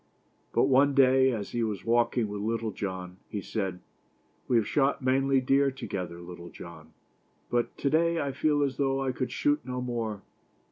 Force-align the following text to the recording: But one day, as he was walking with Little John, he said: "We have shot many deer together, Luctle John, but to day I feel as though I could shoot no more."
But 0.51 0.63
one 0.63 0.95
day, 0.95 1.29
as 1.31 1.51
he 1.51 1.61
was 1.61 1.85
walking 1.85 2.27
with 2.27 2.41
Little 2.41 2.71
John, 2.71 3.17
he 3.29 3.39
said: 3.39 3.81
"We 4.47 4.55
have 4.57 4.65
shot 4.67 5.03
many 5.03 5.39
deer 5.41 5.69
together, 5.69 6.17
Luctle 6.17 6.51
John, 6.51 6.93
but 7.51 7.77
to 7.77 7.89
day 7.91 8.19
I 8.19 8.31
feel 8.31 8.63
as 8.63 8.77
though 8.77 8.99
I 9.03 9.11
could 9.11 9.31
shoot 9.31 9.63
no 9.63 9.79
more." 9.79 10.23